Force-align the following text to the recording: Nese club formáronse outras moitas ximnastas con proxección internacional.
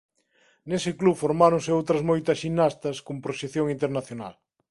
Nese 0.69 0.91
club 0.99 1.15
formáronse 1.23 1.75
outras 1.79 2.01
moitas 2.09 2.39
ximnastas 2.43 2.95
con 3.05 3.23
proxección 3.25 3.65
internacional. 3.75 4.33